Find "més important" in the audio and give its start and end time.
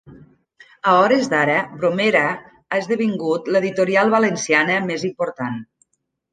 4.91-5.65